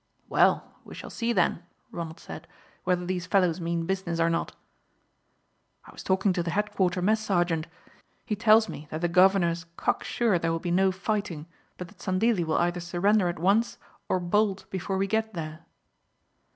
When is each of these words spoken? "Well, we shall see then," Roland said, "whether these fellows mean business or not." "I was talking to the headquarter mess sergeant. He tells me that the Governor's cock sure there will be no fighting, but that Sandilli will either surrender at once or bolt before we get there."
"Well, 0.29 0.73
we 0.83 0.95
shall 0.95 1.11
see 1.11 1.31
then," 1.31 1.61
Roland 1.91 2.19
said, 2.19 2.47
"whether 2.85 3.05
these 3.05 3.27
fellows 3.27 3.61
mean 3.61 3.85
business 3.85 4.19
or 4.19 4.31
not." 4.31 4.55
"I 5.85 5.91
was 5.91 6.01
talking 6.03 6.33
to 6.33 6.41
the 6.41 6.49
headquarter 6.49 7.03
mess 7.03 7.19
sergeant. 7.23 7.67
He 8.25 8.35
tells 8.35 8.67
me 8.67 8.87
that 8.89 9.01
the 9.01 9.07
Governor's 9.07 9.67
cock 9.77 10.03
sure 10.03 10.39
there 10.39 10.51
will 10.51 10.57
be 10.57 10.71
no 10.71 10.91
fighting, 10.91 11.45
but 11.77 11.87
that 11.89 12.01
Sandilli 12.01 12.43
will 12.43 12.57
either 12.57 12.79
surrender 12.79 13.27
at 13.29 13.37
once 13.37 13.77
or 14.09 14.19
bolt 14.19 14.67
before 14.71 14.97
we 14.97 15.05
get 15.05 15.35
there." 15.35 15.67